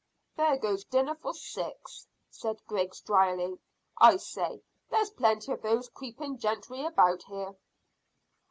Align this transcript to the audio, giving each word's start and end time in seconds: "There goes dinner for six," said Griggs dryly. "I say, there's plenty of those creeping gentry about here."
"There 0.35 0.57
goes 0.57 0.83
dinner 0.85 1.13
for 1.13 1.31
six," 1.31 2.07
said 2.31 2.57
Griggs 2.65 3.01
dryly. 3.01 3.59
"I 3.99 4.15
say, 4.17 4.63
there's 4.89 5.11
plenty 5.11 5.51
of 5.51 5.61
those 5.61 5.89
creeping 5.89 6.39
gentry 6.39 6.83
about 6.83 7.21
here." 7.27 7.55